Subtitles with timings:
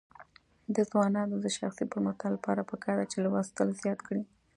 [0.75, 4.23] د ځوانانو د شخصي پرمختګ لپاره پکار ده چې لوستل زیات کړي.